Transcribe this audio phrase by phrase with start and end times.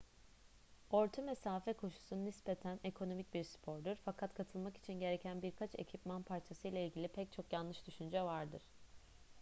[0.89, 7.07] orta mesafe koşusu nispeten ekonomik bir spordur fakat katılmak için gereken birkaç ekipman parçasıyla ilgili
[7.07, 8.61] pek çok yanlış düşünce vardır